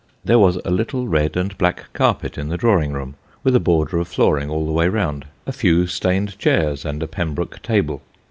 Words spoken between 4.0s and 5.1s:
flooring all the way